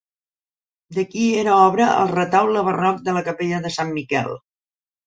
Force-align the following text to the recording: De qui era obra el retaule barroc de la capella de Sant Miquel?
De 0.97 1.03
qui 1.11 1.27
era 1.43 1.59
obra 1.67 1.91
el 1.99 2.09
retaule 2.17 2.65
barroc 2.71 3.07
de 3.11 3.17
la 3.21 3.25
capella 3.31 3.65
de 3.69 3.75
Sant 3.79 3.95
Miquel? 4.01 4.39